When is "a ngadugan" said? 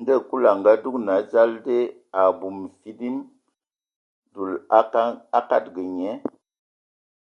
0.52-1.08